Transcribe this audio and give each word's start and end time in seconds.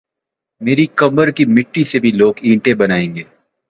میری 0.61 0.85
قبر 0.95 1.27
کی 1.31 1.45
مٹی 1.55 1.83
سے 1.83 1.99
بھی 1.99 2.11
لوگ 2.11 2.33
اینٹیں 2.41 2.73
بنائی 2.73 3.07
گے۔ 3.15 3.23